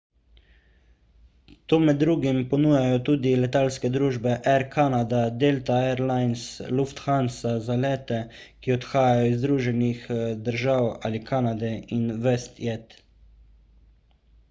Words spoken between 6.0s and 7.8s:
lines lufthansa za